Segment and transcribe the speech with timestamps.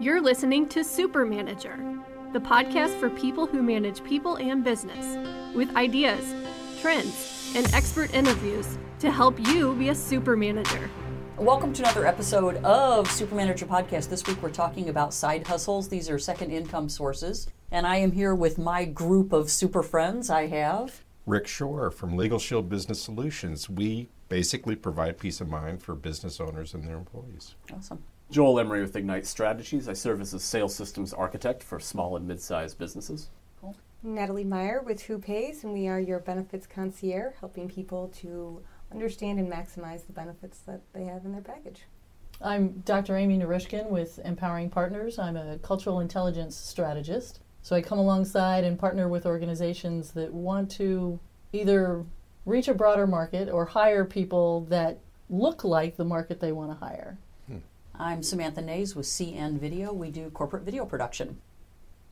[0.00, 1.76] You're listening to Super Manager,
[2.32, 5.16] the podcast for people who manage people and business,
[5.56, 6.36] with ideas,
[6.80, 10.88] trends, and expert interviews to help you be a super manager.
[11.36, 14.08] Welcome to another episode of Super Manager Podcast.
[14.08, 15.88] This week we're talking about side hustles.
[15.88, 17.48] These are second income sources.
[17.72, 20.30] And I am here with my group of super friends.
[20.30, 23.68] I have Rick Shore from Legal Shield Business Solutions.
[23.68, 27.56] We basically provide peace of mind for business owners and their employees.
[27.76, 28.04] awesome.
[28.30, 29.88] Joel Emery with Ignite Strategies.
[29.88, 33.30] I serve as a sales systems architect for small and mid-sized businesses.
[34.02, 38.62] Natalie Meyer with Hoopayz, and we are your benefits concierge, helping people to
[38.92, 41.84] understand and maximize the benefits that they have in their package.
[42.42, 43.16] I'm Dr.
[43.16, 45.18] Amy Narishkin with Empowering Partners.
[45.18, 47.40] I'm a cultural intelligence strategist.
[47.62, 51.18] So I come alongside and partner with organizations that want to
[51.52, 52.04] either
[52.44, 56.76] reach a broader market or hire people that look like the market they want to
[56.76, 57.18] hire.
[58.00, 59.92] I'm Samantha Naes with CN Video.
[59.92, 61.38] We do corporate video production.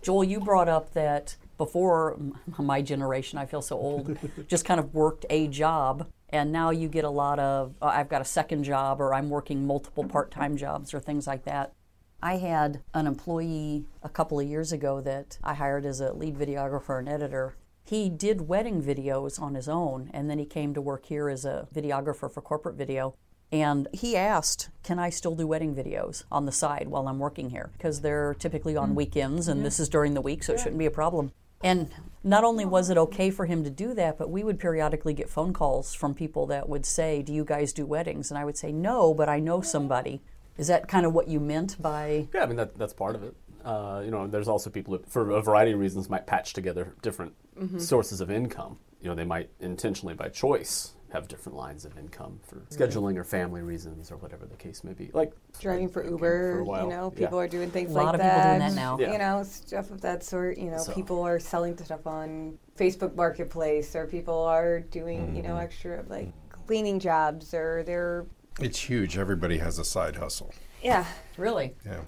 [0.02, 2.18] Joel, you brought up that before
[2.58, 6.08] my generation, I feel so old, just kind of worked a job.
[6.30, 9.30] And now you get a lot of, uh, I've got a second job, or I'm
[9.30, 11.72] working multiple part time jobs, or things like that.
[12.20, 16.36] I had an employee a couple of years ago that I hired as a lead
[16.36, 17.54] videographer and editor.
[17.84, 21.44] He did wedding videos on his own, and then he came to work here as
[21.44, 23.14] a videographer for corporate video.
[23.62, 27.50] And he asked, Can I still do wedding videos on the side while I'm working
[27.50, 27.70] here?
[27.76, 30.86] Because they're typically on weekends, and this is during the week, so it shouldn't be
[30.86, 31.32] a problem.
[31.62, 31.90] And
[32.22, 35.30] not only was it okay for him to do that, but we would periodically get
[35.30, 38.30] phone calls from people that would say, Do you guys do weddings?
[38.30, 40.22] And I would say, No, but I know somebody.
[40.58, 43.22] Is that kind of what you meant by Yeah, I mean that, that's part of
[43.22, 43.34] it.
[43.64, 46.94] Uh, you know, there's also people that, for a variety of reasons, might patch together
[47.02, 47.34] different
[47.78, 48.78] sources of income.
[49.00, 53.24] You know, they might intentionally, by choice, have different lines of income for scheduling or
[53.24, 55.10] family reasons or whatever the case may be.
[55.14, 57.18] Like Driving for for Uber, a while, you know, yeah.
[57.24, 58.58] people are doing things A lot like of people that.
[58.58, 58.98] doing that now.
[58.98, 59.12] Yeah.
[59.12, 60.58] You know, stuff of that sort.
[60.58, 65.42] You know, So- people are selling stuff on Facebook Marketplace, or people are doing, you
[65.42, 65.52] Mm-hmm.
[65.52, 66.32] know, extra like
[66.66, 68.26] cleaning jobs, or they're,
[68.60, 69.16] It's huge.
[69.16, 70.52] Everybody has a side hustle.
[70.82, 71.04] yeah.
[71.36, 71.74] really?
[71.84, 72.00] Yeah.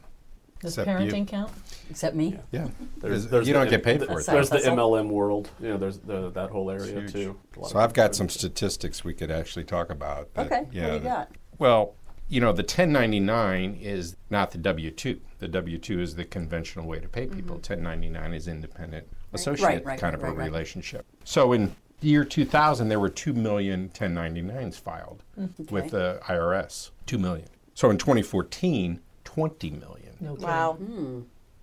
[0.61, 1.07] Does Except you.
[1.13, 1.53] parenting count?
[1.91, 2.37] Except me?
[2.51, 2.69] Yeah.
[2.99, 4.25] there's, there's you the don't get paid th- for it.
[4.25, 4.77] Side There's the hustle.
[4.77, 5.51] MLM world.
[5.61, 7.39] You know, there's the, that whole area too.
[7.69, 10.35] So I've got some statistics we could actually talk about.
[10.35, 11.31] that- Okay, yeah, what do you that- got?
[11.59, 11.95] Well,
[12.29, 15.21] you know, the 1099 is not the W 2.
[15.39, 17.57] The W 2 is the conventional way to pay people.
[17.57, 19.77] 1099 is independent associate Mm-hmm.
[19.77, 20.37] Right, right, kind of a right.
[20.47, 21.07] relationship.
[21.25, 25.23] So in the year 2000, there were 2 million 1099s filed
[25.71, 26.91] with the IRS.
[27.07, 27.49] 2 million.
[27.75, 30.08] So in 2014, 20 million.
[30.21, 30.49] No kidding.
[30.49, 30.79] Wow.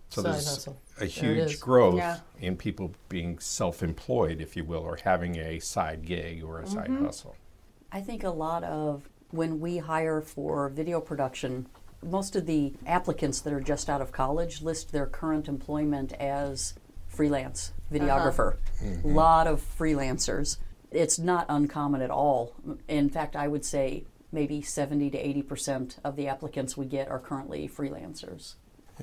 [0.09, 0.77] So Side there's hustle.
[1.01, 1.59] a huge is.
[1.59, 2.19] growth Yeah.
[2.39, 6.89] in people being self-employed, if you will, or having a side gig or a side
[6.89, 7.05] mm-hmm.
[7.05, 7.35] hustle.
[7.91, 11.67] I think a lot of when we hire for video production,
[12.03, 16.75] most of the applicants that are just out of college list their current employment as
[17.07, 18.57] freelance videographer.
[19.03, 20.57] A lot of freelancers.
[20.91, 22.53] It's not uncommon at all.
[22.87, 27.19] In fact, I would say maybe 70 to 80% of the applicants we get are
[27.19, 28.55] currently freelancers.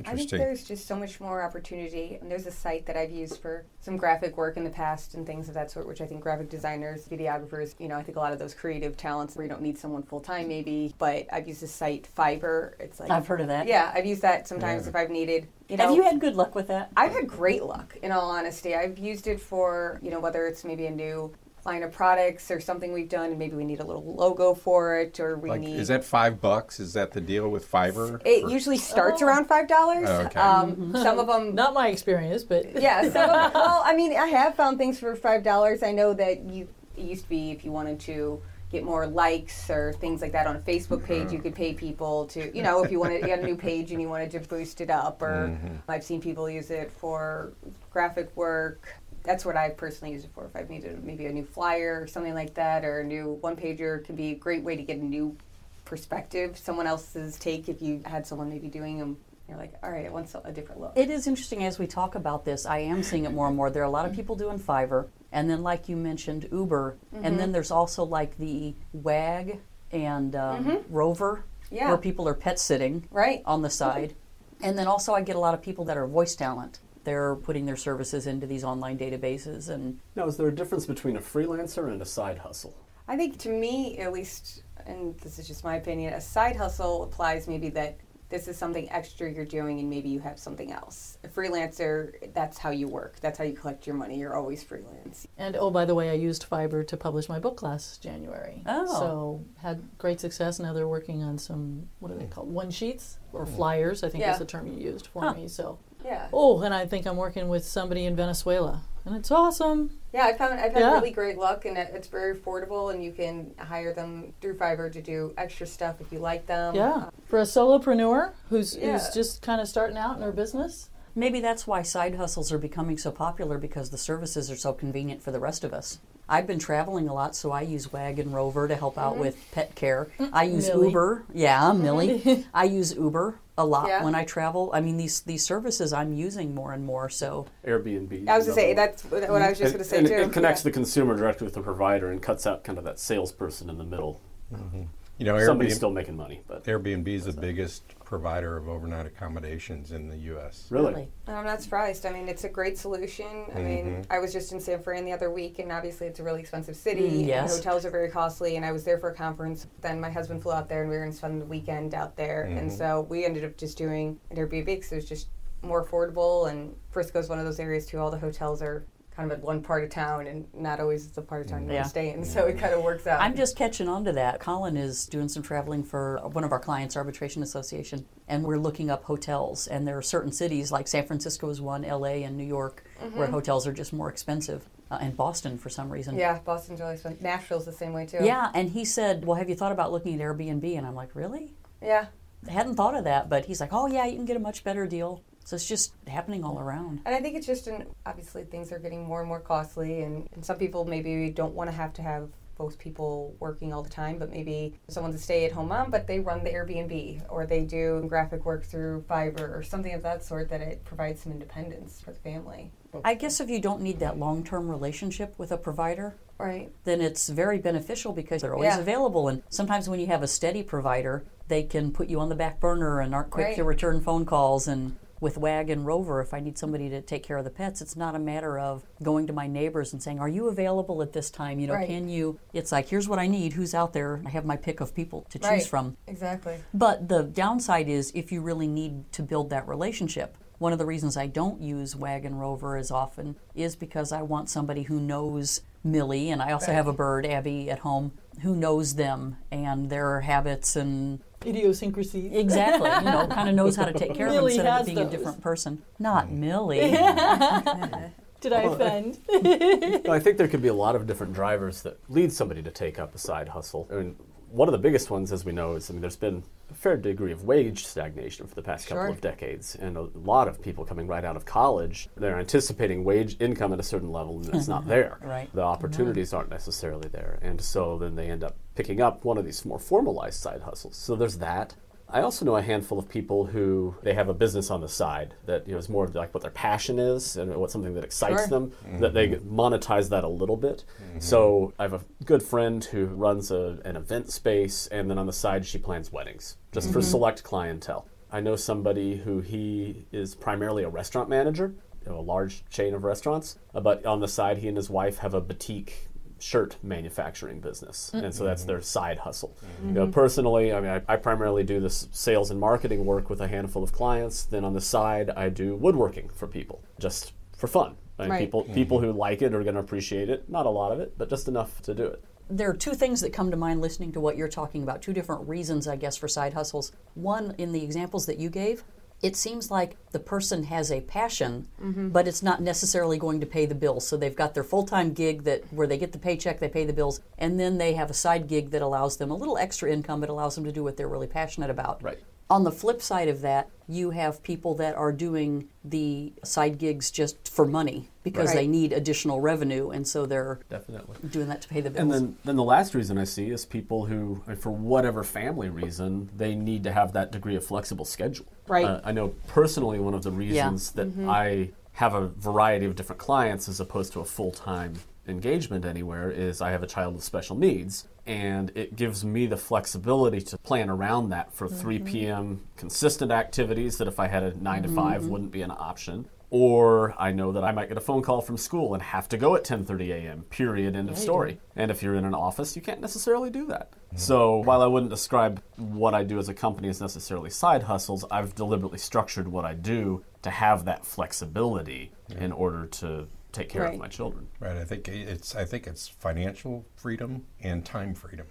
[0.06, 2.16] I think there's just so much more opportunity.
[2.18, 5.26] And there's a site that I've used for some graphic work in the past and
[5.26, 8.20] things of that sort, which I think graphic designers, videographers, you know, I think a
[8.20, 10.94] lot of those creative talents where you don't need someone full time maybe.
[10.98, 12.72] But I've used this site, Fiverr.
[12.80, 13.66] It's like I've heard of that.
[13.66, 14.88] Yeah, I've used that sometimes Yeah.
[14.90, 15.46] if I've needed.
[15.68, 16.90] You know, Have you had good luck with that?
[16.96, 18.74] I've had great luck, in all honesty.
[18.74, 21.34] I've used it for, you know, whether it's maybe a new
[21.64, 24.98] line of products or something we've done, and maybe we need a little logo for
[24.98, 25.78] it, or we Like, need.
[25.78, 26.80] is that five bucks?
[26.80, 28.20] Is that the deal with Fiverr?
[28.24, 29.26] it Or- usually starts oh.
[29.26, 30.08] around five dollars.
[30.08, 30.40] Oh, okay.
[30.40, 30.96] um, mm-hmm.
[30.96, 33.02] some of them Not my experience, but yeah.
[33.02, 35.82] Some of, well, I mean, I have found things for five dollars.
[35.82, 39.68] I know that you it used to be if you wanted to get more likes
[39.68, 41.36] or things like that on a Facebook page, mm-hmm.
[41.36, 43.92] you could pay people to, you know, if you wanted you had a new page
[43.92, 45.20] and you wanted to boost it up.
[45.20, 45.76] Or mm-hmm.
[45.88, 47.52] I've seen people use it for
[47.90, 48.94] graphic work.
[49.24, 50.44] That's what I personally use it for.
[50.44, 53.56] If I've needed maybe a new flyer or something like that, or a new one
[53.56, 55.36] pager, can be a great way to get a new
[55.84, 57.68] perspective, someone else's take.
[57.68, 59.16] If you had someone maybe doing them,
[59.48, 60.92] you're like, all right, I want a different look.
[60.96, 62.64] It is interesting as we talk about this.
[62.66, 63.70] I am seeing it more and more.
[63.70, 67.38] There are a lot of people doing Fiverr, and then, like you mentioned, Uber, and
[67.38, 69.58] then there's also like the WAG
[69.92, 71.88] and um, Rover, Yeah.
[71.88, 73.42] where people are pet sitting Right.
[73.44, 74.14] on the side.
[74.62, 76.78] And then also, I get a lot of people that are voice talent.
[77.04, 81.16] They're putting their services into these online databases, and Now, is there a difference between
[81.16, 82.74] a freelancer and a side hustle?
[83.08, 87.02] I think to me, at least, and this is just my opinion, a side hustle
[87.02, 87.98] applies maybe that
[88.32, 91.18] this is something extra you're doing and maybe you have something else.
[91.22, 93.20] A freelancer, that's how you work.
[93.20, 94.18] That's how you collect your money.
[94.18, 95.26] You're always freelance.
[95.36, 98.62] And oh, by the way, I used Fiverr to publish my book last January.
[98.64, 98.86] Oh.
[98.86, 100.58] So had great success.
[100.58, 102.30] Now they're working on some, what are they hmm.
[102.30, 102.50] called?
[102.50, 103.54] One sheets or hmm.
[103.54, 104.32] flyers, I think Yeah.
[104.32, 105.34] is the term you used for Huh.
[105.34, 105.46] me.
[105.46, 106.28] So, Yeah.
[106.32, 108.82] oh, and I think I'm working with somebody in Venezuela.
[109.04, 109.98] And it's awesome.
[110.12, 110.92] Yeah, I found I've had Yeah.
[110.92, 115.02] really great luck, and it's very affordable, and you can hire them through Fiverr to
[115.02, 116.74] do extra stuff if you like them.
[116.74, 116.92] Yeah.
[116.92, 118.92] Um, for a solopreneur who's, Yeah.
[118.92, 120.88] who's just kind of starting out in her business.
[121.14, 125.20] Maybe that's why side hustles are becoming so popular because the services are so convenient
[125.22, 125.98] for the rest of us.
[126.28, 129.04] I've been traveling a lot, so I use Wag and Rover to help Mm-hmm.
[129.04, 130.08] out with pet care.
[130.18, 130.86] Mm, I use Millie.
[130.88, 131.24] Uber.
[131.34, 131.82] Yeah, mm-hmm.
[131.82, 132.46] Millie.
[132.54, 134.02] I use Uber a lot Yeah.
[134.04, 134.70] when I travel.
[134.72, 137.08] I mean, these these services I'm using more and more.
[137.10, 138.28] So Airbnb.
[138.28, 138.76] I was gonna say one.
[138.76, 140.14] that's what what I was just gonna say and too.
[140.14, 140.70] It connects Yeah.
[140.70, 143.84] the consumer directly with the provider and cuts out kind of that salesperson in the
[143.84, 144.20] middle.
[144.54, 144.82] Mm-hmm.
[145.22, 149.06] You know, Somebody's Airbnb, still making money, but Airbnb is the biggest provider of overnight
[149.06, 150.66] accommodations in the U.S.
[150.68, 152.04] really, And I'm not surprised.
[152.06, 153.46] I mean, it's a great solution.
[153.54, 154.12] I mean, mm-hmm.
[154.12, 156.74] I was just in San Fran the other week, and obviously it's a really expensive
[156.74, 157.22] city.
[157.22, 157.54] Mm, yes.
[157.54, 159.68] And hotels are very costly, and I was there for a conference.
[159.80, 162.16] Then my husband flew out there, and we were going to spend the weekend out
[162.16, 162.42] there.
[162.42, 162.76] And mm-hmm.
[162.76, 165.28] so we ended up just doing an Airbnb because it was just
[165.62, 166.50] more affordable.
[166.50, 168.00] And Frisco's one of those areas too.
[168.00, 168.84] All the hotels are
[169.22, 171.68] kind of at one part of town, and not always the part of town you
[171.70, 171.74] Yeah.
[171.76, 172.24] want to stay in.
[172.24, 173.20] So it kind of works out.
[173.20, 174.40] I'm just catching on to that.
[174.40, 178.90] Colin is doing some traveling for one of our clients, Arbitration Association, and we're looking
[178.90, 179.66] up hotels.
[179.68, 182.24] And there are certain cities like San Francisco is one, L.A.
[182.24, 182.84] and New York,
[183.14, 186.16] where hotels are just more expensive, uh, and Boston for some reason.
[186.16, 187.22] yeah, Boston's really expensive.
[187.22, 188.18] Nashville's the same way too.
[188.22, 191.14] Yeah, and he said, "Well, have you thought about looking at Airbnb?" And I'm like,
[191.14, 191.54] "Really?
[191.80, 192.06] Yeah.
[192.48, 194.64] I hadn't thought of that." But he's like, "Oh yeah, you can get a much
[194.64, 197.00] better deal." So it's just happening all around.
[197.04, 200.28] And I think it's just an obviously things are getting more and more costly, and,
[200.34, 202.28] and some people maybe don't want to have to have
[202.58, 206.44] both people working all the time, but maybe someone's a stay-at-home mom, but they run
[206.44, 210.60] the Airbnb or they do graphic work through Fiverr or something of that sort that
[210.60, 212.70] it provides some independence for the family.
[213.04, 216.70] I guess if you don't need that long-term relationship with a provider, Right.
[216.84, 218.80] then it's very beneficial because they're always Yeah.
[218.80, 219.28] available.
[219.28, 222.60] And sometimes when you have a steady provider, they can put you on the back
[222.60, 224.68] burner and aren't quick to return phone calls.
[224.68, 227.80] And with WAG and Rover, if I need somebody to take care of the pets,
[227.80, 231.12] it's not a matter of going to my neighbors and saying, "Are you available at
[231.12, 231.60] this time?
[231.60, 231.86] You know, Right.
[231.86, 233.52] can you?" It's like, "Here's what I need.
[233.52, 234.20] Who's out there?
[234.26, 235.64] I have my pick of people to choose Right.
[235.66, 236.56] from." Exactly.
[236.74, 240.36] But the downside is if you really need to build that relationship.
[240.58, 244.22] One of the reasons I don't use Wag and Rover as often is because I
[244.22, 248.54] want somebody who knows Millie, and I also have a bird, Abby, at home, who
[248.56, 252.32] knows them and their habits and Idiosyncrasies.
[252.32, 254.72] exactly, you know, kind of knows how to take care of them Millie instead of
[254.72, 255.82] has it being a different person.
[255.98, 256.40] Not hmm.
[256.40, 256.80] Millie.
[258.40, 259.20] Did I offend?
[260.08, 262.98] I think there could be a lot of different drivers that lead somebody to take
[262.98, 263.88] up a side hustle.
[263.90, 264.16] I mean,
[264.52, 266.96] one of the biggest ones, as we know, is I mean, there's been a fair
[266.96, 270.84] degree of wage stagnation for the past couple of decades, and a lot of people
[270.84, 274.68] coming right out of college, they're anticipating wage income at a certain level, and it's
[274.68, 275.18] not there.
[275.22, 275.48] Right.
[275.54, 279.44] The opportunities aren't necessarily there, and so then they end up picking up one of
[279.44, 280.96] these more formalized side hustles.
[280.96, 281.74] So there's that.
[282.12, 285.34] I also know a handful of people who they have a business on the side
[285.46, 288.42] that you know is more like what their passion is and what something that excites
[288.42, 288.48] Sure.
[288.48, 289.58] them that they mm-hmm.
[289.58, 290.84] monetize that a little bit.
[291.02, 291.20] Mm-hmm.
[291.20, 295.26] So I have a good friend who runs a, an event space and then on
[295.26, 297.10] the side she plans weddings just for mm-hmm.
[297.10, 298.06] select clientele.
[298.30, 301.74] I know somebody who he is primarily a restaurant manager,
[302.04, 305.18] you know, a large chain of restaurants, but on the side he and his wife
[305.18, 306.08] have a boutique
[306.42, 308.84] shirt manufacturing business, and so that's their mm-hmm.
[308.84, 309.56] side hustle.
[309.64, 309.88] Mm-hmm.
[309.88, 313.40] You know, personally, I mean, I, I primarily do this sales and marketing work with
[313.40, 314.44] a handful of clients.
[314.44, 317.96] Then on the side, I do woodworking for people, just for fun.
[318.18, 318.40] I mean, Right.
[318.40, 318.74] people mm-hmm.
[318.74, 320.48] people who like it are going to appreciate it.
[320.48, 322.22] Not a lot of it, but just enough to do it.
[322.50, 325.12] there are two things that come to mind listening to what you're talking about, two
[325.12, 326.92] different reasons, I guess, for side hustles.
[327.14, 328.84] One, in the examples that you gave,
[329.22, 331.68] it seems like the person has a passion,
[332.10, 334.06] but it's not necessarily going to pay the bills.
[334.06, 336.84] So they've got their full time gig that where they get the paycheck, they pay
[336.84, 339.90] the bills, and then they have a side gig that allows them a little extra
[339.90, 342.02] income, but allows them to do what they're really passionate about.
[342.02, 342.18] Right.
[342.52, 347.10] On the flip side of that, you have people that are doing the side gigs
[347.10, 351.16] just for money because they need additional revenue, and so they're Definitely.
[351.30, 352.02] doing that to pay the bills.
[352.02, 356.28] And then, then the last reason I see is people who, for whatever family reason,
[356.36, 358.46] they need to have that degree of flexible schedule.
[358.68, 358.84] Right.
[358.84, 363.18] Uh, I know personally one of the reasons that I have a variety of different
[363.18, 364.94] clients as opposed to a full time
[365.26, 369.56] engagement anywhere is I have a child with special needs, and it gives me the
[369.56, 372.06] flexibility to plan around that for 3 mm-hmm.
[372.06, 372.60] p.m.
[372.76, 375.30] consistent activities that if I had a 9 to 5 mm-hmm.
[375.30, 376.28] wouldn't be an option.
[376.54, 379.38] Or I know that I might get a phone call from school and have to
[379.38, 380.42] go at 10:30 a.m.
[380.50, 380.94] Period.
[380.94, 381.58] End of story.
[381.74, 383.92] And if you're in an office, you can't necessarily do that.
[383.92, 384.18] Mm-hmm.
[384.18, 388.26] So while I wouldn't describe what I do as a company as necessarily side hustles,
[388.30, 393.82] I've deliberately structured what I do to have that flexibility in order to take care
[393.82, 393.94] Right.
[393.94, 394.48] of my children.
[394.60, 394.76] Right.
[394.76, 398.46] I think it's I think it's financial freedom and time freedom.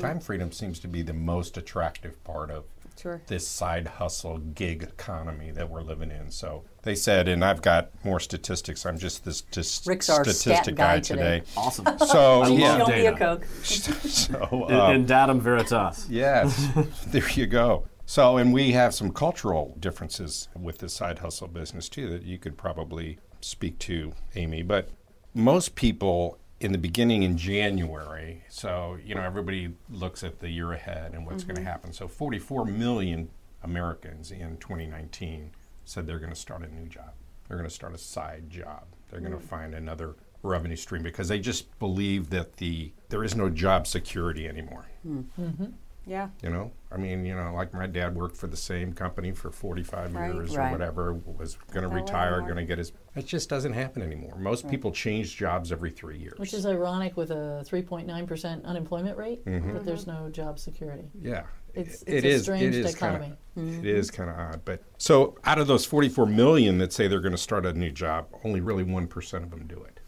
[0.00, 2.64] Time freedom seems to be the most attractive part of
[2.98, 3.20] Sure.
[3.26, 6.30] this side hustle gig economy that we're living in.
[6.30, 8.86] So they said, and I've got more statistics.
[8.86, 11.40] I'm just this just Rick's our statistic stat guy guy today.
[11.40, 11.50] today.
[11.58, 11.84] Awesome.
[12.06, 13.16] So I yeah, love Show me a data.
[13.18, 13.44] Coke.
[13.62, 16.06] so in, uh, in datum veritas.
[16.08, 16.68] Yes,
[17.08, 17.86] there you go.
[18.08, 22.38] So, and we have some cultural differences with the side hustle business too that you
[22.38, 24.62] could probably speak to, Amy.
[24.62, 24.90] But
[25.34, 30.72] most people in the beginning in January, so, you know, everybody looks at the year
[30.72, 31.70] ahead and what's going to mm-hmm.
[31.70, 31.92] happen.
[31.92, 33.30] So, 44 million
[33.62, 35.50] Americans in 2019
[35.84, 37.12] said they're going to start a new job.
[37.48, 38.84] They're going to start a side job.
[39.10, 39.48] They're going to mm.
[39.48, 44.48] find another revenue stream because they just believe that the there is no job security
[44.48, 44.86] anymore.
[45.06, 45.24] Mm.
[45.38, 45.66] Mm-hmm.
[46.06, 46.28] Yeah.
[46.42, 49.50] You know, I mean, you know, like my dad worked for the same company for
[49.50, 50.32] 45 Right.
[50.32, 50.70] years or Right.
[50.70, 52.92] whatever, was going to retire, going to get his.
[53.16, 54.36] It just doesn't happen anymore.
[54.38, 56.38] Most people change jobs every three years.
[56.38, 59.72] Which is ironic with a 3.9% unemployment rate, Mm-hmm.
[59.72, 61.10] but there's no job security.
[61.20, 61.42] yeah,
[61.74, 63.36] It's- it a is- strange it is dichotomy.
[63.56, 67.08] Kinda, it is kind of odd, but so out of those 44 million that say
[67.08, 70.00] they're going to start a new job, only really one percent of them do it.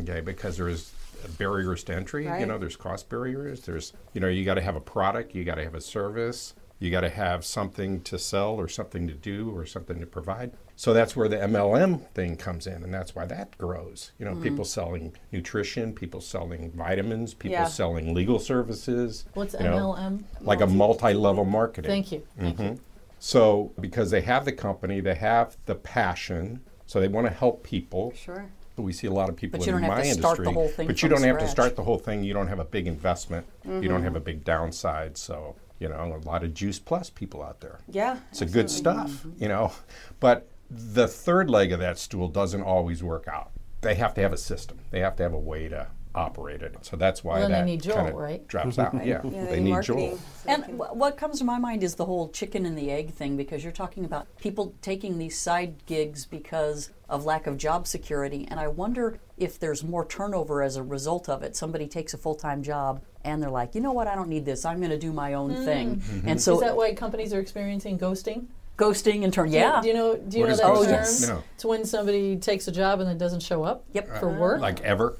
[0.00, 0.92] Okay, because there is
[1.38, 2.24] barriers to entry.
[2.24, 3.62] You know, there's cost barriers.
[3.62, 6.54] There's you know, you got to have a product, you got to have a service,
[6.78, 10.52] you got to have something to sell or something to do or something to provide.
[10.74, 14.10] So that's where the MLM thing comes in, and that's why that grows.
[14.18, 14.68] You know, people mm.
[14.68, 17.66] selling nutrition, people selling vitamins, people Yeah.
[17.66, 19.24] selling legal services.
[19.34, 20.24] What's you know, MLM?
[20.40, 21.88] Like a multi-level marketing.
[21.88, 22.26] Thank you.
[22.36, 22.64] Thank mm-hmm.
[22.64, 22.80] you.
[23.20, 27.62] So, because they have the company, they have the passion, so they want to help
[27.62, 28.12] people.
[28.16, 28.46] Sure.
[28.74, 31.08] But we see a lot of people in my industry, the whole thing but you
[31.08, 32.24] don't have to start the whole thing.
[32.24, 33.46] You don't have a big investment.
[33.64, 35.18] You don't have a big downside.
[35.18, 37.80] So, you know, a lot of Juice Plus people out there.
[37.88, 38.18] Yeah.
[38.30, 39.72] It's a good stuff, you know.
[40.20, 43.50] But the third leg of that stool doesn't always work out.
[43.82, 44.78] They have to have a system.
[44.90, 46.74] They have to have a way to operate it.
[46.82, 48.46] So that's why Well, then they that need Joel, kinda right?
[48.48, 48.94] drops out.
[49.06, 50.18] Yeah, Yeah, they need marketing, Joel.
[50.18, 52.90] so And can- wh- what comes to my mind is the whole chicken and the
[52.90, 57.56] egg thing because you're talking about people taking these side gigs because of lack of
[57.56, 58.46] job security.
[58.50, 61.56] And I wonder if there's more turnover as a result of it.
[61.56, 64.44] Somebody takes a full time job and they're like, you know what, I don't need
[64.44, 64.64] this.
[64.64, 65.96] I'm going to do my own thing.
[65.96, 66.28] Mm-hmm.
[66.28, 68.46] And so Is that why companies are experiencing ghosting?
[68.78, 69.80] ghosting and turn, Do you- yeah.
[69.82, 70.16] Do you know?
[70.16, 70.84] Do you What know is that ghosting?
[70.84, 70.90] term?
[70.92, 71.28] yes.
[71.28, 71.42] No.
[71.54, 74.18] It's when somebody takes a job and then doesn't show up Yep.
[74.18, 74.60] for work.
[74.60, 75.18] Like ever.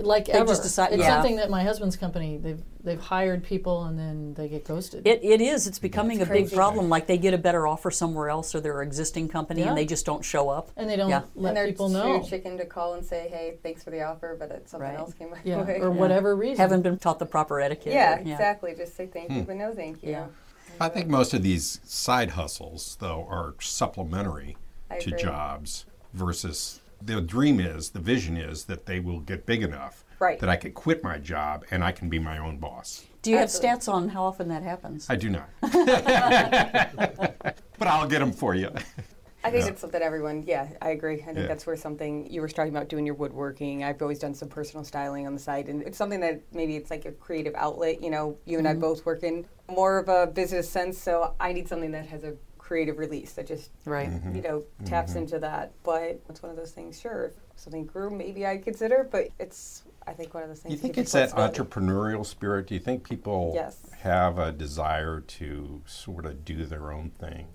[0.00, 0.46] Like They ever.
[0.46, 1.08] just decide- it's yeah.
[1.08, 5.06] something that my husband's company they've they've hired people and then they get ghosted.
[5.06, 5.66] It, it is.
[5.66, 6.88] It's becoming a big problem.
[6.90, 9.68] Like they get a better offer somewhere else or their existing company Yeah.
[9.68, 10.70] and they just don't show up.
[10.76, 11.22] and they don't Yeah.
[11.34, 12.22] let and they're people too know.
[12.22, 14.98] chicken to call and say, "Hey, thanks for the offer," but it's something Right.
[14.98, 15.78] else came my Yeah, way.
[15.80, 16.58] or whatever reason.
[16.58, 17.92] Haven't been taught the proper etiquette.
[17.94, 18.74] yeah, or- exactly.
[18.76, 19.44] Just say thank you, hmm.
[19.44, 20.10] but no thank you.
[20.10, 20.26] Yeah.
[20.80, 24.56] I think most of these side hustles, though, are supplementary
[24.90, 25.22] I to agree.
[25.22, 30.38] jobs versus the dream is, the vision is that they will get big enough Right.
[30.38, 33.04] that I could quit my job and I can be my own boss.
[33.22, 35.06] Do you have stats on how often that happens?
[35.08, 35.48] I do not.
[37.78, 38.70] but I'll get them for you.
[39.44, 39.70] I think Yeah.
[39.72, 40.42] it's something everyone.
[40.46, 41.20] Yeah, I agree.
[41.22, 41.46] I think Yeah.
[41.46, 43.84] that's where something you were talking about doing your woodworking.
[43.84, 46.90] I've always done some personal styling on the side, and it's something that maybe it's
[46.90, 48.02] like a creative outlet.
[48.02, 48.80] You know, you and I mm-hmm.
[48.80, 52.34] both work in more of a business sense, so I need something that has a
[52.64, 54.08] creative release that just Right.
[54.08, 54.36] Mm-hmm.
[54.36, 55.72] you know taps into that.
[55.82, 56.98] But it's one of those things.
[56.98, 60.72] Sure, if something grew, maybe I'd consider, but it's I think one of those things.
[60.72, 62.66] You think it's that entrepreneurial spirit?
[62.66, 63.78] Do you think people Yes.
[64.00, 67.46] have a desire to sort of do their own thing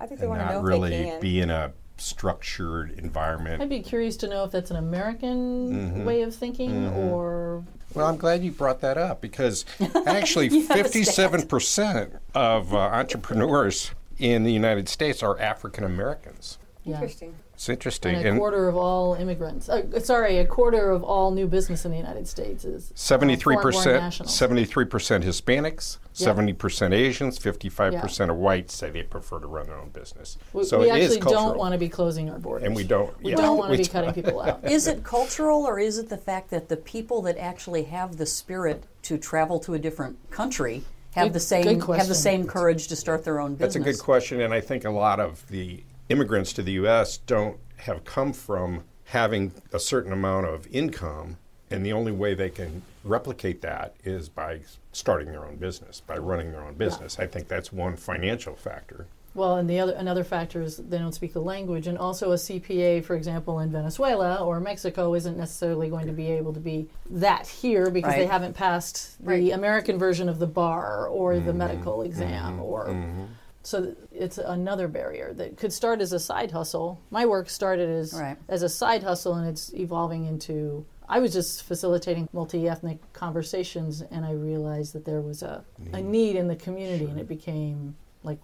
[0.00, 1.20] I think they and want to know not if really they can.
[1.20, 3.62] be in a structured environment?
[3.62, 6.04] I'd be curious to know if that's an American Mm-hmm.
[6.04, 9.64] way of thinking or Well, I'm glad you brought that up because
[10.06, 16.58] actually, You have a 57% of uh, entrepreneurs in the United States are African Americans.
[16.84, 16.94] yeah.
[16.94, 17.34] Interesting.
[17.54, 18.16] It's interesting.
[18.16, 19.68] And a quarter of all immigrants.
[19.68, 23.54] Uh, sorry, a quarter of all new business in the United States is uh, Seventy-three
[23.54, 26.24] foreign-born percent, seventy-three percent Hispanics, Yeah.
[26.24, 30.36] seventy percent Asians, fifty-five percent of whites say they prefer to run their own business.
[30.52, 32.66] We, so we it is actually cultural, don't want to be closing our borders.
[32.66, 33.16] and we don't.
[33.22, 34.64] We yeah, don't want to be cutting people out.
[34.68, 38.26] Is it cultural or is it the fact that the people that actually have the
[38.26, 40.82] spirit to travel to a different country
[41.14, 43.74] have Good- the same have the same courage to start their own business?
[43.74, 47.18] That's a good question, and I think a lot of the immigrants to the U.S.
[47.18, 51.38] don't have come from having a certain amount of income,
[51.70, 54.60] and the only way they can replicate that is by
[54.92, 57.18] starting their own business, by running their own business.
[57.18, 59.06] I think that's one financial factor.
[59.34, 62.36] Well, and the other another factor is they don't speak the language, and also a
[62.36, 66.88] CPA, for example, in Venezuela or Mexico, isn't necessarily going to be able to be
[67.10, 69.52] that here because they haven't passed the Right.
[69.52, 71.58] American version of the bar or the mm-hmm.
[71.58, 72.06] medical mm-hmm.
[72.06, 73.24] exam, or mm-hmm.
[73.64, 77.00] so it's another barrier that could start as a side hustle.
[77.10, 78.36] My work started as Right.
[78.48, 80.86] as a side hustle, and it's evolving into.
[81.08, 85.98] I was just facilitating multi ethnic conversations, and I realized that there was a, a
[85.98, 86.04] mm.
[86.04, 88.38] need in the community, and it became like,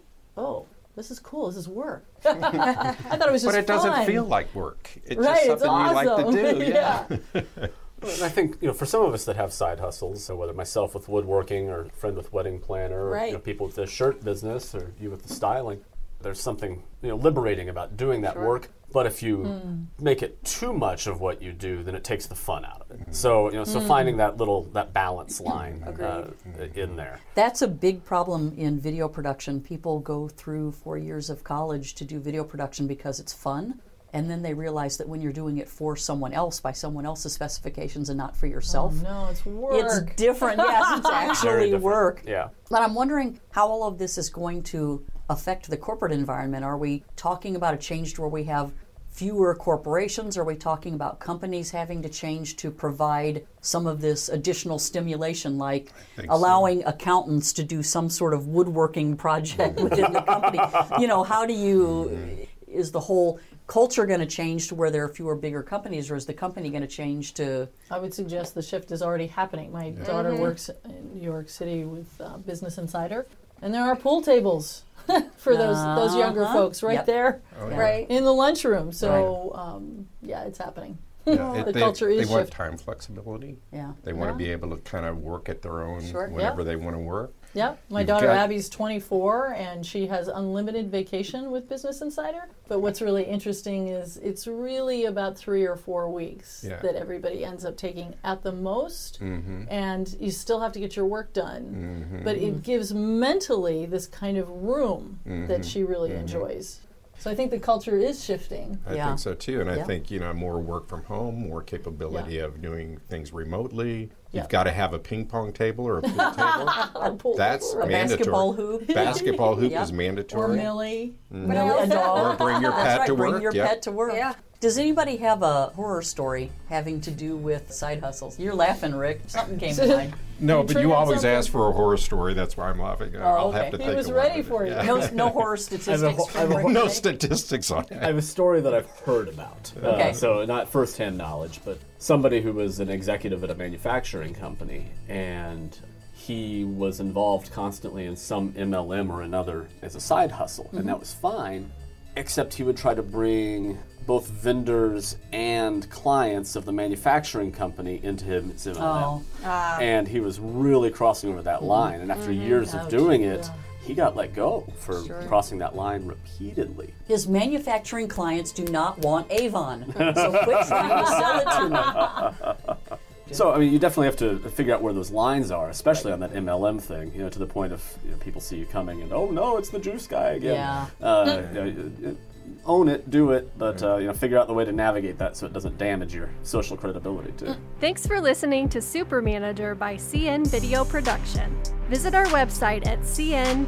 [0.97, 1.47] this is cool.
[1.49, 2.05] This is work.
[2.25, 4.91] I thought it was just But it doesn't feel like work.
[5.05, 5.37] It's right.
[5.47, 6.35] just It's something you like awesome.
[6.35, 6.65] to do.
[7.53, 7.67] Yeah.
[8.03, 10.35] Well, and I think you know, for some of us that have side hustles, so
[10.35, 13.33] whether myself with woodworking or a friend with wedding planner, or you Right.
[13.35, 15.83] know, people with the shirt business, or you with the styling,
[16.23, 18.71] there's something you know liberating about doing that work.
[18.93, 19.85] But if you Hmm.
[19.99, 22.91] make it too much of what you do, then it takes the fun out of
[22.91, 23.01] it.
[23.01, 23.13] Mm-hmm.
[23.13, 26.31] So you know, so finding that little that balance line uh,
[26.75, 27.21] in there.
[27.35, 29.61] That's a big problem in video production.
[29.61, 33.81] People go through four years of college to do video production because it's fun.
[34.13, 37.33] And then they realize that when you're doing it for someone else by someone else's
[37.33, 39.75] specifications and not for yourself, Oh, no, it's work.
[39.75, 40.59] it's different.
[40.71, 42.23] Yes, it's actually work.
[42.27, 42.49] Yeah.
[42.71, 46.65] But I'm wondering how all of this is going to affect the corporate environment.
[46.65, 48.73] Are we talking about a change to where we have
[49.11, 50.37] fewer corporations?
[50.37, 55.59] Are we talking about companies having to change to provide some of this additional stimulation,
[55.59, 56.37] like think so.
[56.37, 60.61] allowing accountants to do some sort of woodworking project within the company?
[61.01, 62.71] You know, how do you, mm-hmm.
[62.71, 63.41] is the whole
[63.71, 66.71] culture going to change to where there are fewer bigger companies, or is the company
[66.71, 69.71] going to change to I would suggest the shift is already happening.
[69.71, 73.27] My daughter works in New York City with uh, Business Insider,
[73.63, 74.83] and there are pool tables
[75.39, 76.53] for those those younger Uh-huh.
[76.59, 77.07] folks right Yep.
[77.07, 78.07] there Right.
[78.11, 78.91] in the lunchroom.
[78.93, 80.99] So um, yeah, it's happening.
[81.27, 83.59] Yeah, it- The they, culture is They want shift- time flexibility.
[83.73, 83.93] Yeah.
[84.05, 86.29] They want to be able to kind of work at their own Sure.
[86.29, 86.65] whenever Yeah.
[86.65, 87.35] they want to work.
[87.53, 92.49] Yeah, my You've daughter Abby's 24 and she has unlimited vacation with Business Insider.
[92.69, 96.77] But what's really interesting is it's really about three or four weeks Yeah.
[96.81, 99.21] that everybody ends up taking at the most.
[99.21, 99.65] Mm-hmm.
[99.69, 102.21] And you still have to get your work done.
[102.25, 105.47] But it gives mentally this kind of room Mm-hmm.
[105.49, 106.81] that she really enjoys.
[107.21, 108.79] So I think the culture is shifting.
[108.87, 109.07] I Yeah.
[109.09, 112.45] think so too, and I think you know more work from home, more capability Yeah.
[112.45, 114.11] of doing things remotely.
[114.33, 114.41] Yeah.
[114.41, 116.71] You've got to have a ping pong table or a pool table.
[116.95, 118.17] Or pool That's table, a mandatory.
[118.17, 118.87] basketball hoop?
[118.95, 119.83] Basketball hoop Yep.
[119.83, 120.57] is or mandatory.
[120.57, 121.47] Millie, mm-hmm.
[121.47, 122.35] But I Millie a dog.
[122.35, 123.07] or bring your pet right.
[123.07, 123.43] to Bring work.
[123.43, 123.69] your yep.
[123.69, 124.13] pet to work.
[124.15, 124.33] Yeah.
[124.61, 128.39] Does anybody have a horror story having to do with side hustles?
[128.39, 129.23] You're laughing, Rick.
[129.27, 130.15] Something came to mind.
[130.41, 131.31] No, but you always something.
[131.31, 132.35] ask for a horror story.
[132.35, 133.15] That's why I'm laughing.
[133.17, 133.59] I'll okay.
[133.59, 134.49] have to He think was of one ready of it.
[134.49, 134.73] for you.
[134.73, 134.83] Yeah.
[134.83, 136.03] No, no horror statistics.
[136.03, 137.99] I have from a no statistics on it.
[138.01, 139.73] I have a story that I've heard about.
[139.83, 140.13] Uh, Okay.
[140.13, 145.79] so not firsthand knowledge, but somebody who was an executive at a manufacturing company and
[146.13, 150.99] he was involved constantly in some MLM or another as a side hustle, and that
[151.01, 151.71] was fine,
[152.17, 153.79] except he would try to bring
[154.11, 159.23] both vendors and clients of the manufacturing company into his MLM.
[159.45, 159.47] Oh,
[159.81, 162.01] and he was really crossing over that line.
[162.01, 163.53] And after years of doing it, Yeah.
[163.87, 166.93] he got let go for crossing that line repeatedly.
[167.07, 172.97] his manufacturing clients do not want Avon, so quit trying to sell it to me.
[173.33, 176.19] So I mean, you definitely have to figure out where those lines are, especially on
[176.19, 177.13] that MLM thing.
[177.15, 179.57] You know, to the point of you know, people see you coming and oh no,
[179.57, 180.55] it's the juice guy again.
[180.55, 180.87] Yeah.
[181.01, 182.17] Uh, you know,
[182.65, 185.37] own it, do it, but uh, you know, figure out the way to navigate that
[185.37, 187.55] so it doesn't damage your social credibility too.
[187.81, 191.57] Thanks for listening to Super Manager by CN Video Production.
[191.89, 193.63] Visit our website at cn-video.com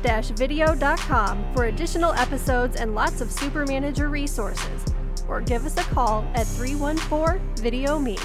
[1.55, 4.85] for additional episodes and lots of Super Manager resources,
[5.29, 8.17] or give us a call at 314 Video Me.